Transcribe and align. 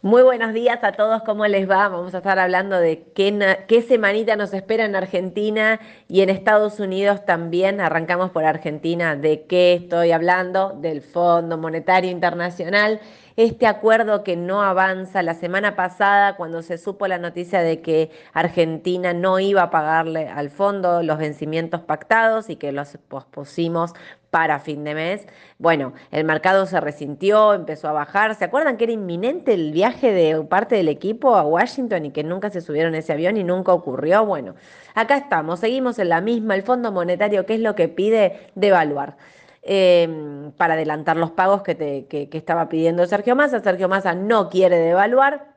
Muy 0.00 0.22
buenos 0.22 0.54
días 0.54 0.78
a 0.84 0.92
todos, 0.92 1.22
¿cómo 1.24 1.44
les 1.48 1.68
va? 1.68 1.88
Vamos 1.88 2.14
a 2.14 2.18
estar 2.18 2.38
hablando 2.38 2.78
de 2.78 3.10
qué, 3.16 3.64
qué, 3.66 3.82
semanita 3.82 4.36
nos 4.36 4.54
espera 4.54 4.84
en 4.84 4.94
Argentina 4.94 5.80
y 6.06 6.20
en 6.20 6.30
Estados 6.30 6.78
Unidos 6.78 7.24
también. 7.24 7.80
Arrancamos 7.80 8.30
por 8.30 8.44
Argentina. 8.44 9.16
¿De 9.16 9.42
qué 9.46 9.74
estoy 9.74 10.12
hablando? 10.12 10.70
Del 10.80 11.02
Fondo 11.02 11.58
Monetario 11.58 12.12
Internacional 12.12 13.00
este 13.38 13.68
acuerdo 13.68 14.24
que 14.24 14.34
no 14.34 14.62
avanza. 14.62 15.22
La 15.22 15.34
semana 15.34 15.76
pasada, 15.76 16.34
cuando 16.34 16.60
se 16.60 16.76
supo 16.76 17.06
la 17.06 17.18
noticia 17.18 17.62
de 17.62 17.80
que 17.80 18.10
Argentina 18.32 19.12
no 19.12 19.38
iba 19.38 19.62
a 19.62 19.70
pagarle 19.70 20.28
al 20.28 20.50
fondo 20.50 21.04
los 21.04 21.18
vencimientos 21.18 21.82
pactados 21.82 22.50
y 22.50 22.56
que 22.56 22.72
los 22.72 22.98
pospusimos 23.06 23.92
para 24.30 24.60
fin 24.60 24.84
de 24.84 24.94
mes. 24.94 25.26
Bueno, 25.58 25.92
el 26.10 26.24
mercado 26.24 26.66
se 26.66 26.80
resintió, 26.80 27.54
empezó 27.54 27.88
a 27.88 27.92
bajar. 27.92 28.34
¿Se 28.34 28.44
acuerdan 28.44 28.76
que 28.76 28.84
era 28.84 28.92
inminente 28.92 29.54
el 29.54 29.72
viaje 29.72 30.12
de 30.12 30.42
parte 30.44 30.76
del 30.76 30.88
equipo 30.88 31.36
a 31.36 31.44
Washington 31.44 32.06
y 32.06 32.10
que 32.10 32.24
nunca 32.24 32.50
se 32.50 32.60
subieron 32.60 32.94
ese 32.94 33.12
avión 33.12 33.36
y 33.36 33.44
nunca 33.44 33.72
ocurrió? 33.72 34.24
Bueno, 34.24 34.54
acá 34.94 35.16
estamos, 35.16 35.60
seguimos 35.60 35.98
en 35.98 36.10
la 36.10 36.20
misma. 36.20 36.54
El 36.54 36.62
Fondo 36.62 36.92
Monetario, 36.92 37.46
¿qué 37.46 37.54
es 37.54 37.60
lo 37.60 37.74
que 37.74 37.88
pide? 37.88 38.50
Devaluar. 38.54 39.16
Em, 39.62 40.52
para 40.52 40.74
adelantar 40.74 41.16
los 41.16 41.32
pagos 41.32 41.62
que, 41.62 41.74
te, 41.74 42.28
estaba 42.36 42.68
pidiendo 42.68 43.06
Sergio 43.06 43.36
Massa. 43.36 43.60
Sergio 43.60 43.88
Massa 43.88 44.14
no 44.14 44.48
quiere 44.48 44.78
devaluar. 44.78 45.47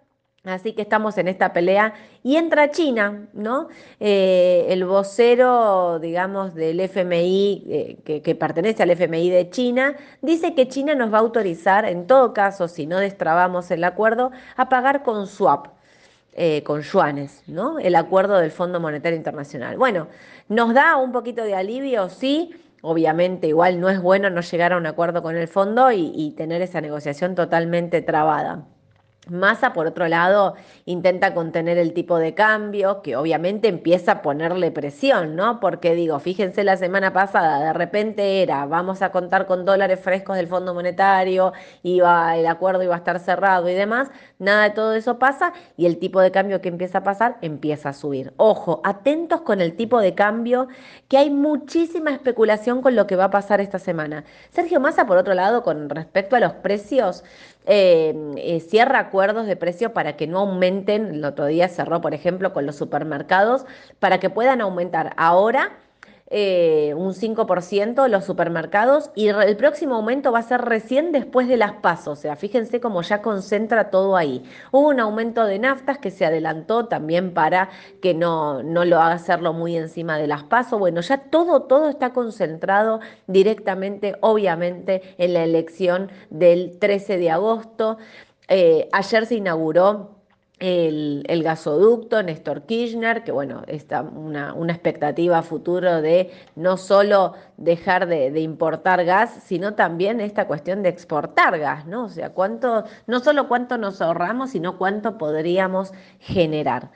Así 0.44 0.74
que 0.74 0.82
estamos 0.82 1.20
en 1.20 1.28
esta 1.28 1.54
pelea 1.54 1.94
y 2.24 2.36
entra 2.36 2.72
China, 2.72 3.28
¿no? 3.34 3.68
Eh, 4.00 4.66
el 4.70 4.86
vocero, 4.86 6.00
digamos, 6.00 6.56
del 6.56 6.80
FMI, 6.80 7.64
eh, 7.70 8.22
que, 8.24 8.36
pertenece 8.36 8.82
al 8.82 8.90
FMI 8.90 9.30
de 9.30 9.52
China, 9.52 9.96
dice 10.24 10.56
que 10.56 10.68
China 10.68 10.96
nos 10.96 11.14
va 11.14 11.18
a 11.18 11.22
autorizar, 11.22 11.86
en 11.86 12.08
todo 12.08 12.34
caso, 12.34 12.68
si 12.68 12.88
no 12.88 12.98
destrabamos 12.98 13.70
el 13.70 13.84
acuerdo, 13.84 14.32
a 14.56 14.68
pagar 14.68 15.04
con 15.04 15.28
swap. 15.28 15.68
Eh, 16.34 16.64
con 16.64 16.82
yuanes, 16.82 17.44
¿no? 17.48 17.78
El 17.78 17.94
acuerdo 17.94 18.38
del 18.38 18.52
Fondo 18.52 18.80
Monetario 18.80 19.18
Internacional. 19.18 19.78
Bueno, 19.78 20.08
¿nos 20.48 20.74
da 20.74 20.96
un 20.96 21.12
poquito 21.12 21.44
de 21.44 21.56
alivio? 21.56 22.08
Sí, 22.08 22.56
obviamente 22.82 23.48
igual 23.48 23.82
no 23.82 23.90
es 23.90 24.02
bueno 24.02 24.30
no 24.30 24.40
llegar 24.40 24.72
a 24.72 24.78
un 24.78 24.86
acuerdo 24.86 25.22
con 25.22 25.36
el 25.36 25.50
fondo 25.50 25.92
y, 25.92 26.34
tener 26.38 26.62
esa 26.62 26.80
negociación 26.80 27.36
totalmente 27.36 28.02
trabada. 28.02 28.66
Massa, 29.30 29.72
por 29.72 29.86
otro 29.86 30.08
lado, 30.08 30.56
intenta 30.86 31.36
contener 31.36 31.78
el 31.78 31.94
tipo 31.94 32.18
de 32.18 32.34
cambio, 32.34 33.04
que 33.04 33.16
obviamente 33.16 33.68
empieza 33.68 34.14
a 34.14 34.22
ponerle 34.24 34.72
presión, 34.72 35.36
¿no? 35.36 35.60
Porque 35.60 35.94
digo, 35.94 36.20
fíjense 36.20 36.64
la 36.64 36.76
semana 36.76 37.14
pasada, 37.14 37.64
de 37.64 37.72
repente 37.72 38.42
era, 38.42 38.66
vamos 38.66 39.04
a 39.04 39.12
contar 39.12 39.46
con 39.46 39.64
dólares 39.64 40.00
frescos 40.00 40.38
del 40.38 40.48
Fondo 40.48 40.74
Monetario, 40.74 41.54
iba, 41.84 42.36
el 42.36 42.48
acuerdo 42.48 42.82
iba 42.82 42.96
a 42.96 42.98
estar 42.98 43.20
cerrado 43.20 43.70
y 43.70 43.76
demás, 43.76 44.10
nada 44.40 44.64
de 44.64 44.72
todo 44.72 44.96
eso 44.96 45.20
pasa 45.20 45.54
y 45.78 45.86
el 45.86 46.00
tipo 46.00 46.20
de 46.20 46.32
cambio 46.32 46.60
que 46.60 46.70
empieza 46.70 46.98
a 46.98 47.04
pasar 47.04 47.38
empieza 47.42 47.90
a 47.90 47.94
subir. 47.94 48.34
Ojo, 48.38 48.82
atentos 48.84 49.42
con 49.42 49.62
el 49.62 49.76
tipo 49.76 50.00
de 50.00 50.16
cambio, 50.16 50.68
que 51.08 51.18
hay 51.20 51.30
muchísima 51.30 52.10
especulación 52.10 52.82
con 52.82 52.96
lo 52.96 53.06
que 53.06 53.16
va 53.16 53.26
a 53.26 53.30
pasar 53.30 53.62
esta 53.62 53.78
semana. 53.78 54.24
Sergio 54.50 54.80
Massa, 54.80 55.06
por 55.06 55.18
otro 55.18 55.36
lado, 55.36 55.62
con 55.62 55.90
respecto 55.90 56.36
a 56.36 56.40
los 56.40 56.54
precios, 56.54 57.24
eh, 57.66 58.14
eh, 58.38 58.60
cierra 58.60 59.00
acuerdos 59.00 59.46
de 59.46 59.56
precio 59.56 59.94
para 59.94 60.18
que 60.18 60.28
no 60.28 60.40
aumenten, 60.40 61.08
el 61.08 61.26
otro 61.26 61.46
día 61.46 61.68
cerró, 61.70 62.02
por 62.02 62.14
ejemplo, 62.14 62.54
con 62.54 62.66
los 62.66 62.76
supermercados, 62.76 63.66
para 64.00 64.20
que 64.20 64.30
puedan 64.30 64.62
aumentar. 64.62 65.14
Ahora 65.18 65.78
eh, 66.34 66.94
un 66.96 67.14
5% 67.14 68.08
los 68.08 68.24
supermercados 68.24 69.12
y 69.16 69.28
el 69.28 69.58
próximo 69.58 69.96
aumento 69.96 70.32
va 70.32 70.40
a 70.40 70.44
ser 70.44 70.62
recién 70.62 71.12
después 71.12 71.50
de 71.50 71.58
las 71.58 71.74
pasos, 71.74 72.20
o 72.20 72.22
sea, 72.22 72.38
fíjense 72.38 72.80
cómo 72.80 73.02
ya 73.02 73.22
concentra 73.22 73.90
todo 73.90 74.16
ahí. 74.16 74.42
Hubo 74.72 74.88
un 74.88 75.02
aumento 75.02 75.46
de 75.46 75.60
naftas 75.60 75.98
que 75.98 76.10
se 76.10 76.26
adelantó 76.26 76.88
también 76.88 77.34
para 77.34 77.70
que 78.02 78.14
no, 78.14 78.64
no 78.64 78.86
lo 78.86 79.02
haga 79.02 79.16
hacerlo 79.16 79.52
muy 79.52 79.76
encima 79.76 80.18
de 80.18 80.28
las 80.28 80.44
pasos. 80.44 80.80
Bueno, 80.80 81.02
ya 81.02 81.18
todo, 81.18 81.64
todo 81.64 81.90
está 81.90 82.14
concentrado 82.14 83.02
directamente, 83.28 84.16
obviamente, 84.22 85.02
en 85.18 85.34
la 85.34 85.44
elección 85.44 86.12
del 86.30 86.80
13 86.80 87.18
de 87.18 87.30
agosto. 87.30 87.98
Eh, 88.48 88.88
ayer 88.94 89.26
se 89.26 89.36
inauguró 89.36 90.21
el, 90.62 91.42
gasoducto 91.44 92.22
Néstor 92.22 92.64
Kirchner, 92.64 93.24
que 93.24 93.32
bueno, 93.32 93.64
está 93.68 94.02
una, 94.02 94.54
una 94.54 94.74
expectativa 94.74 95.42
futuro 95.42 96.02
de 96.02 96.32
no 96.56 96.78
solo 96.78 97.34
dejar 97.58 98.08
de, 98.08 98.40
importar 98.40 99.04
gas, 99.04 99.42
sino 99.44 99.74
también 99.74 100.22
esta 100.22 100.46
cuestión 100.46 100.84
de 100.84 100.90
exportar 100.90 101.58
gas, 101.58 101.88
¿no? 101.88 102.06
O 102.06 102.10
sea, 102.10 102.30
cuánto, 102.30 102.84
no 103.08 103.20
solo 103.22 103.48
cuánto 103.48 103.80
nos 103.80 104.02
ahorramos, 104.02 104.52
sino 104.52 104.78
cuánto 104.78 105.18
podríamos 105.18 105.94
generar. 106.20 106.92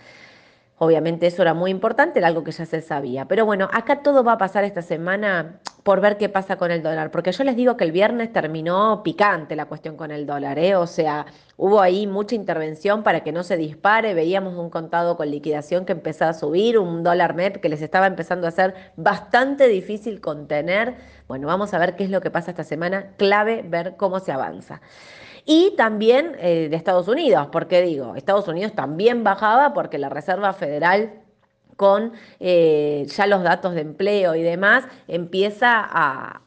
Obviamente 0.77 1.25
eso 1.27 1.41
era 1.41 1.55
muy 1.55 1.71
importante, 1.71 2.19
era 2.19 2.27
algo 2.27 2.43
que 2.43 2.51
ya 2.51 2.67
se 2.67 2.81
sabía. 2.81 3.25
Pero 3.25 3.45
bueno, 3.45 3.67
acá 3.73 4.03
todo 4.03 4.23
va 4.23 4.33
a 4.33 4.37
pasar 4.37 4.63
esta 4.63 4.83
semana 4.83 5.59
por 5.85 6.01
ver 6.01 6.17
qué 6.17 6.29
pasa 6.29 6.55
con 6.55 6.71
el 6.71 6.81
dólar, 6.81 7.11
porque 7.11 7.31
yo 7.31 7.43
les 7.43 7.55
digo 7.55 7.77
que 7.77 7.83
el 7.83 7.91
viernes 7.91 8.33
terminó 8.33 9.03
picante 9.03 9.55
la 9.55 9.67
cuestión 9.67 9.95
con 9.95 10.09
el 10.09 10.25
dólar, 10.25 10.57
¿eh? 10.57 10.75
o 10.75 10.87
sea, 10.87 11.27
hubo 11.57 11.79
ahí 11.79 12.07
mucha 12.07 12.33
intervención 12.33 13.03
para 13.03 13.19
que 13.19 13.31
no 13.31 13.43
se 13.43 13.55
dispare, 13.55 14.15
veíamos 14.15 14.55
un 14.55 14.71
contado 14.71 15.15
con 15.15 15.29
liquidación 15.29 15.85
que 15.85 15.91
empezaba 15.91 16.31
a 16.31 16.33
subir, 16.33 16.79
un 16.79 17.03
dólar 17.03 17.35
MEP 17.35 17.57
que 17.57 17.69
les 17.69 17.83
estaba 17.83 18.07
empezando 18.07 18.47
a 18.47 18.51
ser 18.51 18.73
bastante 18.95 19.67
difícil 19.67 20.21
contener. 20.21 20.95
Bueno, 21.27 21.45
vamos 21.45 21.71
a 21.75 21.77
ver 21.77 21.95
qué 21.95 22.03
es 22.03 22.09
lo 22.09 22.19
que 22.19 22.31
pasa 22.31 22.49
esta 22.49 22.63
semana, 22.63 23.11
clave 23.17 23.63
ver 23.63 23.93
cómo 23.95 24.19
se 24.19 24.31
avanza 24.31 24.81
y 25.45 25.75
también 25.77 26.35
eh, 26.39 26.67
de 26.67 26.75
Estados 26.75 27.07
Unidos, 27.07 27.49
porque 27.51 27.83
digo, 27.83 28.15
Estados 28.15 28.47
Unidos 28.47 28.73
también 28.73 29.23
bajaba 29.23 29.75
porque 29.75 29.99
la 29.99 30.09
Reserva 30.09 30.51
Federal 30.53 31.24
con 31.75 32.13
eh, 32.39 33.05
ya 33.07 33.27
los 33.27 33.43
datos 33.43 33.75
de 33.75 33.81
empleo 33.81 34.35
y 34.35 34.41
demás, 34.41 34.85
empieza 35.07 35.85
a, 35.85 36.41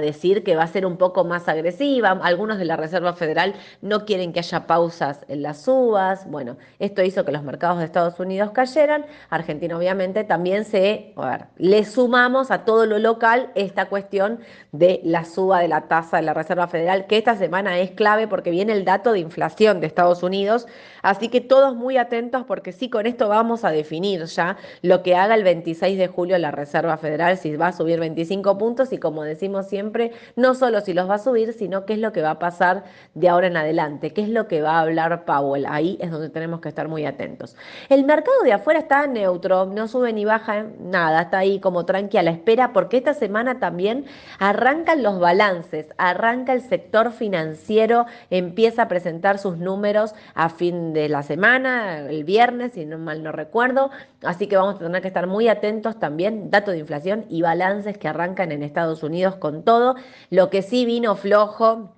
decir 0.00 0.44
que 0.44 0.56
va 0.56 0.64
a 0.64 0.66
ser 0.66 0.84
un 0.84 0.98
poco 0.98 1.24
más 1.24 1.48
agresiva. 1.48 2.10
Algunos 2.22 2.58
de 2.58 2.64
la 2.64 2.76
Reserva 2.76 3.14
Federal 3.14 3.54
no 3.80 4.04
quieren 4.04 4.32
que 4.32 4.40
haya 4.40 4.66
pausas 4.66 5.24
en 5.28 5.42
las 5.42 5.62
subas. 5.62 6.28
Bueno, 6.30 6.56
esto 6.78 7.02
hizo 7.02 7.24
que 7.24 7.32
los 7.32 7.42
mercados 7.42 7.78
de 7.78 7.84
Estados 7.84 8.20
Unidos 8.20 8.50
cayeran. 8.50 9.06
Argentina 9.30 9.76
obviamente 9.76 10.24
también 10.24 10.64
se, 10.64 11.14
a 11.16 11.30
ver, 11.30 11.44
le 11.56 11.84
sumamos 11.84 12.50
a 12.50 12.64
todo 12.64 12.84
lo 12.84 12.98
local 12.98 13.50
esta 13.54 13.86
cuestión 13.86 14.40
de 14.72 15.00
la 15.02 15.24
suba 15.24 15.60
de 15.60 15.68
la 15.68 15.88
tasa 15.88 16.18
de 16.18 16.24
la 16.24 16.34
Reserva 16.34 16.68
Federal, 16.68 17.06
que 17.06 17.16
esta 17.16 17.36
semana 17.36 17.78
es 17.78 17.92
clave 17.92 18.28
porque 18.28 18.50
viene 18.50 18.72
el 18.72 18.84
dato 18.84 19.12
de 19.12 19.20
inflación 19.20 19.80
de 19.80 19.86
Estados 19.86 20.22
Unidos. 20.22 20.66
Así 21.02 21.28
que 21.28 21.40
todos 21.40 21.74
muy 21.74 21.96
atentos 21.96 22.44
porque 22.46 22.72
sí, 22.72 22.90
con 22.90 23.06
esto 23.06 23.28
vamos 23.28 23.64
a 23.64 23.70
definir 23.70 24.15
ya 24.24 24.56
lo 24.82 25.02
que 25.02 25.14
haga 25.14 25.34
el 25.34 25.44
26 25.44 25.98
de 25.98 26.08
julio 26.08 26.38
la 26.38 26.50
Reserva 26.50 26.96
Federal, 26.96 27.36
si 27.36 27.54
va 27.56 27.68
a 27.68 27.72
subir 27.72 28.00
25 28.00 28.58
puntos 28.58 28.92
y 28.92 28.98
como 28.98 29.22
decimos 29.22 29.66
siempre, 29.66 30.12
no 30.34 30.54
solo 30.54 30.80
si 30.80 30.94
los 30.94 31.08
va 31.08 31.16
a 31.16 31.18
subir, 31.18 31.52
sino 31.52 31.84
qué 31.84 31.94
es 31.94 31.98
lo 31.98 32.12
que 32.12 32.22
va 32.22 32.30
a 32.30 32.38
pasar 32.38 32.84
de 33.14 33.28
ahora 33.28 33.46
en 33.46 33.56
adelante, 33.56 34.12
qué 34.12 34.22
es 34.22 34.28
lo 34.28 34.48
que 34.48 34.62
va 34.62 34.78
a 34.78 34.80
hablar 34.80 35.24
Powell. 35.24 35.66
Ahí 35.68 35.98
es 36.00 36.10
donde 36.10 36.30
tenemos 36.30 36.60
que 36.60 36.68
estar 36.68 36.88
muy 36.88 37.04
atentos. 37.04 37.56
El 37.88 38.04
mercado 38.04 38.42
de 38.42 38.52
afuera 38.52 38.80
está 38.80 39.06
neutro, 39.06 39.66
no 39.66 39.88
sube 39.88 40.12
ni 40.12 40.24
baja 40.24 40.66
nada, 40.80 41.22
está 41.22 41.38
ahí 41.38 41.60
como 41.60 41.84
tranqui 41.84 42.18
a 42.18 42.22
la 42.22 42.30
espera 42.30 42.72
porque 42.72 42.96
esta 42.98 43.14
semana 43.14 43.58
también 43.58 44.06
arrancan 44.38 45.02
los 45.02 45.18
balances, 45.18 45.86
arranca 45.98 46.52
el 46.52 46.62
sector 46.62 47.12
financiero, 47.12 48.06
empieza 48.30 48.82
a 48.82 48.88
presentar 48.88 49.38
sus 49.38 49.58
números 49.58 50.14
a 50.34 50.48
fin 50.48 50.92
de 50.92 51.08
la 51.08 51.22
semana, 51.22 52.00
el 52.00 52.24
viernes, 52.24 52.72
si 52.72 52.84
no 52.84 52.98
mal 52.98 53.22
no 53.22 53.32
recuerdo, 53.32 53.90
Así 54.22 54.46
que 54.46 54.56
vamos 54.56 54.76
a 54.76 54.78
tener 54.78 55.02
que 55.02 55.08
estar 55.08 55.26
muy 55.26 55.48
atentos 55.48 55.98
también, 55.98 56.50
datos 56.50 56.72
de 56.72 56.80
inflación 56.80 57.26
y 57.28 57.42
balances 57.42 57.98
que 57.98 58.08
arrancan 58.08 58.50
en 58.50 58.62
Estados 58.62 59.02
Unidos 59.02 59.36
con 59.36 59.62
todo. 59.62 59.94
Lo 60.30 60.50
que 60.50 60.62
sí 60.62 60.86
vino 60.86 61.16
flojo, 61.16 61.92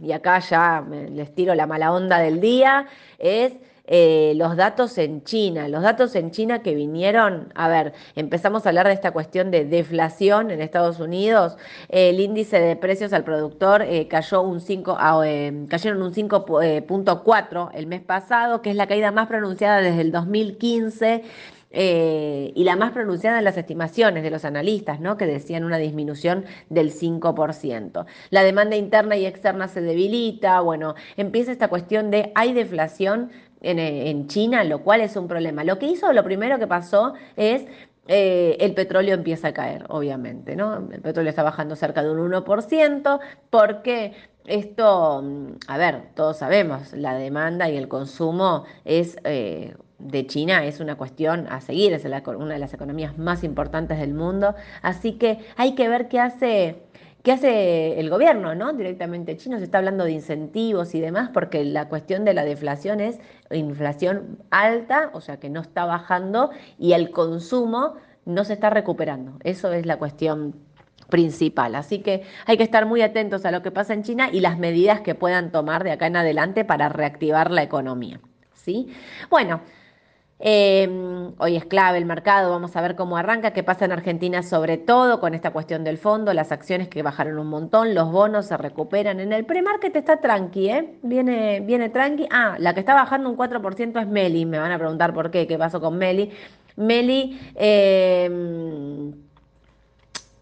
y 0.00 0.12
acá 0.12 0.38
ya 0.38 0.84
les 1.10 1.34
tiro 1.34 1.54
la 1.54 1.66
mala 1.66 1.92
onda 1.92 2.18
del 2.18 2.40
día, 2.40 2.86
es... 3.18 3.54
Eh, 3.84 4.34
los 4.36 4.56
datos 4.56 4.96
en 4.96 5.24
China. 5.24 5.68
Los 5.68 5.82
datos 5.82 6.14
en 6.14 6.30
China 6.30 6.62
que 6.62 6.74
vinieron, 6.74 7.52
a 7.54 7.68
ver, 7.68 7.92
empezamos 8.14 8.64
a 8.64 8.68
hablar 8.68 8.86
de 8.86 8.92
esta 8.92 9.10
cuestión 9.10 9.50
de 9.50 9.64
deflación 9.64 10.52
en 10.52 10.62
Estados 10.62 11.00
Unidos. 11.00 11.56
el 11.88 12.20
índice 12.20 12.60
de 12.60 12.76
precios 12.76 13.12
al 13.12 13.24
productor 13.24 13.82
eh, 13.82 14.06
cayó 14.08 14.42
un 14.42 14.60
5, 14.60 14.96
ah, 14.98 15.20
eh, 15.26 15.66
cayeron 15.68 16.00
un 16.00 16.14
5.4 16.14 17.70
el 17.74 17.86
mes 17.86 18.02
pasado, 18.02 18.62
que 18.62 18.70
es 18.70 18.76
la 18.76 18.86
caída 18.86 19.10
más 19.10 19.26
pronunciada 19.26 19.80
desde 19.80 20.00
el 20.00 20.12
2015. 20.12 21.24
Eh, 21.74 22.52
y 22.54 22.64
la 22.64 22.76
más 22.76 22.92
pronunciada 22.92 23.38
en 23.38 23.44
las 23.44 23.56
estimaciones 23.56 24.22
de 24.22 24.30
los 24.30 24.44
analistas, 24.44 25.00
¿no? 25.00 25.16
que 25.16 25.26
decían 25.26 25.64
una 25.64 25.78
disminución 25.78 26.44
del 26.68 26.92
5%. 26.92 28.04
La 28.30 28.42
demanda 28.42 28.76
interna 28.76 29.16
y 29.16 29.24
externa 29.26 29.68
se 29.68 29.80
debilita, 29.80 30.60
bueno, 30.60 30.94
empieza 31.16 31.50
esta 31.50 31.68
cuestión 31.68 32.10
de 32.10 32.30
hay 32.34 32.52
deflación 32.52 33.30
en, 33.62 33.78
en 33.78 34.28
China, 34.28 34.64
lo 34.64 34.82
cual 34.82 35.00
es 35.00 35.16
un 35.16 35.28
problema. 35.28 35.64
Lo 35.64 35.78
que 35.78 35.86
hizo, 35.86 36.12
lo 36.12 36.24
primero 36.24 36.58
que 36.58 36.66
pasó 36.66 37.14
es 37.36 37.66
eh, 38.08 38.56
el 38.60 38.74
petróleo 38.74 39.14
empieza 39.14 39.48
a 39.48 39.54
caer, 39.54 39.84
obviamente, 39.88 40.56
¿no? 40.56 40.88
El 40.90 41.00
petróleo 41.00 41.30
está 41.30 41.44
bajando 41.44 41.76
cerca 41.76 42.02
de 42.02 42.10
un 42.10 42.18
1%, 42.32 43.20
porque 43.48 44.12
esto, 44.44 45.22
mm, 45.22 45.46
a 45.68 45.78
ver, 45.78 46.02
todos 46.14 46.38
sabemos, 46.38 46.92
la 46.92 47.14
demanda 47.14 47.68
y 47.70 47.76
el 47.76 47.88
consumo 47.88 48.64
es... 48.84 49.16
Eh, 49.24 49.74
de 50.02 50.26
China 50.26 50.64
es 50.64 50.80
una 50.80 50.96
cuestión 50.96 51.46
a 51.48 51.60
seguir, 51.60 51.92
es 51.92 52.04
una 52.04 52.54
de 52.54 52.58
las 52.58 52.74
economías 52.74 53.18
más 53.18 53.44
importantes 53.44 53.98
del 53.98 54.14
mundo, 54.14 54.54
así 54.82 55.12
que 55.12 55.38
hay 55.56 55.74
que 55.74 55.88
ver 55.88 56.08
qué 56.08 56.20
hace 56.20 56.82
¿Qué 57.22 57.30
hace 57.30 58.00
el 58.00 58.10
gobierno, 58.10 58.56
no? 58.56 58.72
Directamente 58.72 59.36
chino, 59.36 59.58
se 59.58 59.64
está 59.64 59.78
hablando 59.78 60.02
de 60.02 60.10
incentivos 60.10 60.92
y 60.96 61.00
demás, 61.00 61.30
porque 61.32 61.64
la 61.64 61.88
cuestión 61.88 62.24
de 62.24 62.34
la 62.34 62.44
deflación 62.44 62.98
es 62.98 63.20
inflación 63.52 64.38
alta, 64.50 65.10
o 65.12 65.20
sea 65.20 65.38
que 65.38 65.48
no 65.48 65.60
está 65.60 65.84
bajando, 65.84 66.50
y 66.80 66.94
el 66.94 67.12
consumo 67.12 67.94
no 68.24 68.44
se 68.44 68.54
está 68.54 68.70
recuperando. 68.70 69.34
Eso 69.44 69.72
es 69.72 69.86
la 69.86 69.98
cuestión 69.98 70.56
principal. 71.10 71.76
Así 71.76 72.00
que 72.00 72.24
hay 72.44 72.56
que 72.56 72.64
estar 72.64 72.86
muy 72.86 73.02
atentos 73.02 73.44
a 73.44 73.52
lo 73.52 73.62
que 73.62 73.70
pasa 73.70 73.94
en 73.94 74.02
China 74.02 74.28
y 74.32 74.40
las 74.40 74.58
medidas 74.58 75.00
que 75.02 75.14
puedan 75.14 75.52
tomar 75.52 75.84
de 75.84 75.92
acá 75.92 76.08
en 76.08 76.16
adelante 76.16 76.64
para 76.64 76.88
reactivar 76.88 77.52
la 77.52 77.62
economía. 77.62 78.20
¿sí? 78.52 78.88
Bueno. 79.30 79.60
Em, 80.44 81.34
hoy 81.38 81.54
es 81.56 81.64
clave 81.66 81.98
el 81.98 82.04
mercado, 82.04 82.50
vamos 82.50 82.74
a 82.74 82.80
ver 82.80 82.96
cómo 82.96 83.16
arranca, 83.16 83.52
qué 83.52 83.62
pasa 83.62 83.84
en 83.84 83.92
Argentina 83.92 84.42
sobre 84.42 84.76
todo 84.76 85.20
con 85.20 85.34
esta 85.34 85.52
cuestión 85.52 85.84
del 85.84 85.98
fondo, 85.98 86.34
las 86.34 86.50
acciones 86.50 86.88
que 86.88 87.00
bajaron 87.04 87.38
un 87.38 87.46
montón, 87.46 87.94
los 87.94 88.10
bonos 88.10 88.46
se 88.46 88.56
recuperan. 88.56 89.20
En 89.20 89.32
el 89.32 89.44
pre-market 89.46 89.94
está 89.94 90.16
tranqui, 90.16 90.68
¿eh? 90.68 90.98
viene, 91.02 91.60
viene 91.60 91.90
tranqui. 91.90 92.26
Ah, 92.32 92.56
la 92.58 92.74
que 92.74 92.80
está 92.80 92.92
bajando 92.94 93.30
un 93.30 93.36
4% 93.36 94.00
es 94.00 94.08
Meli, 94.08 94.44
me 94.44 94.58
van 94.58 94.72
a 94.72 94.78
preguntar 94.78 95.14
por 95.14 95.30
qué, 95.30 95.46
qué 95.46 95.56
pasó 95.56 95.80
con 95.80 95.96
Meli. 95.96 96.32
Meli... 96.74 97.38
Eh, 97.54 99.12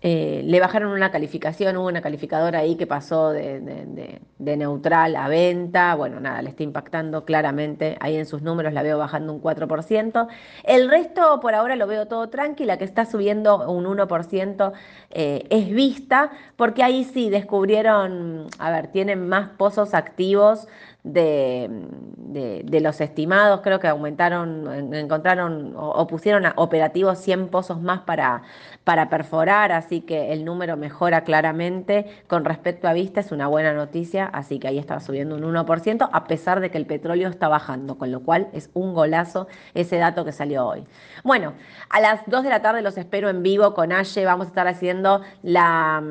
eh, 0.03 0.41
le 0.45 0.61
bajaron 0.61 0.93
una 0.93 1.11
calificación, 1.11 1.77
hubo 1.77 1.87
una 1.87 2.01
calificadora 2.01 2.61
ahí 2.61 2.77
que 2.77 2.87
pasó 2.87 3.31
de, 3.31 4.21
neutral 4.39 5.15
a 5.15 5.29
venta, 5.29 5.95
bueno, 5.95 6.21
nada, 6.21 6.41
le 6.41 6.49
está 6.49 6.63
impactando 6.63 7.27
claramente, 7.27 7.99
ahí 8.01 8.17
en 8.17 8.25
sus 8.25 8.41
números 8.41 8.73
la 8.73 8.83
veo 8.83 8.97
bajando 8.97 9.33
un 9.35 9.43
4%. 9.43 10.29
El 10.65 10.89
resto 10.89 11.41
por 11.41 11.55
ahora 11.55 11.77
lo 11.77 11.87
veo 11.87 12.07
todo 12.07 12.31
tranquila, 12.31 12.79
que 12.79 12.85
está 12.85 13.05
subiendo 13.05 13.69
un 13.71 13.85
1% 13.85 14.73
eh, 15.11 15.47
es 15.51 15.69
vista, 15.71 16.31
porque 16.57 16.83
ahí 16.83 17.05
sí 17.05 17.29
descubrieron, 17.29 18.47
a 18.59 18.71
ver, 18.71 18.87
tienen 18.89 19.29
más 19.29 19.51
pozos 19.51 19.93
activos 19.93 20.67
de, 21.03 22.81
los 22.81 23.01
estimados, 23.01 23.61
creo 23.63 23.81
que 23.81 23.89
aumentaron, 23.89 24.95
encontraron 24.95 25.75
o, 25.77 26.07
pusieron 26.07 26.45
operativos 26.57 27.19
100 27.19 27.49
pozos 27.49 27.81
más 27.81 28.01
para, 28.01 28.43
para 28.85 29.09
perforar, 29.09 29.73
así 29.73 30.01
que 30.01 30.33
el 30.33 30.45
número 30.45 30.77
mejora 30.77 31.25
claramente. 31.25 32.07
Con 32.27 32.45
respecto 32.45 32.89
a 32.89 32.93
vista 32.93 33.21
es 33.21 33.33
una 33.33 33.47
buena 33.47 33.73
noticia, 33.73 34.27
así 34.27 34.59
que 34.59 34.69
ahí 34.69 34.79
está 34.79 35.01
subiendo 35.01 35.37
un 35.37 35.43
1%, 35.43 36.09
a 36.13 36.25
pesar 36.25 36.61
de 36.61 36.71
que 36.71 36.79
el 36.79 36.87
petróleo 36.87 37.29
está 37.29 37.49
bajando, 37.49 37.97
con 37.99 38.11
lo 38.11 38.21
cual 38.21 38.49
es 38.53 38.71
un 38.75 38.95
golazo 38.95 39.49
ese 39.75 39.97
dato 39.97 40.25
que 40.25 40.33
salió 40.33 40.67
hoy. 40.67 40.85
Bueno, 41.25 41.55
a 41.89 42.01
las 42.01 42.23
2 42.27 42.45
de 42.45 42.51
la 42.51 42.63
tarde 42.63 42.83
los 42.83 42.97
espero 42.99 43.29
en 43.29 43.43
vivo 43.43 43.75
con 43.75 43.93
Aye, 43.93 44.25
vamos 44.25 44.47
a 44.47 44.49
estar 44.49 44.69
haciendo 44.69 45.23
la... 45.43 46.03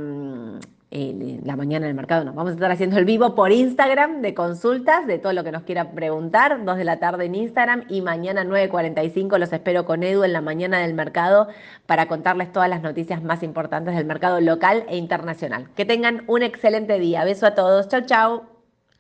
La 0.92 1.56
mañana 1.56 1.86
en 1.86 1.92
el 1.92 1.96
mercado. 1.96 2.26
Nos 2.26 2.34
vamos 2.34 2.52
a 2.52 2.54
estar 2.56 2.72
haciendo 2.72 2.98
el 2.98 3.06
vivo 3.06 3.36
por 3.36 3.52
Instagram 3.52 4.22
de 4.22 4.34
consultas, 4.34 5.06
de 5.06 5.20
todo 5.20 5.34
lo 5.34 5.44
que 5.44 5.52
nos 5.52 5.62
quiera 5.62 5.92
preguntar, 5.92 6.66
2 6.66 6.78
de 6.78 6.84
la 6.84 6.98
tarde 6.98 7.26
en 7.26 7.36
Instagram 7.36 7.84
y 7.90 8.02
mañana 8.02 8.44
9.45 8.44 9.38
los 9.38 9.54
espero 9.54 9.86
con 9.86 10.02
Edu 10.02 10.24
en 10.24 10.34
la 10.34 10.42
mañana 10.42 10.80
del 10.80 10.96
mercado 10.96 11.48
para 11.86 12.08
contarles 12.08 12.52
todas 12.52 12.70
las 12.70 12.82
noticias 12.82 13.22
más 13.22 13.44
importantes 13.44 13.96
del 13.96 14.06
mercado 14.06 14.42
local 14.42 14.84
e 14.90 14.98
internacional. 14.98 15.70
Que 15.76 15.86
tengan 15.86 16.24
un 16.26 16.42
excelente 16.42 16.98
día. 16.98 17.24
Beso 17.24 17.46
a 17.46 17.54
todos. 17.54 17.88
Chau, 17.88 18.02
chau. 18.02 18.59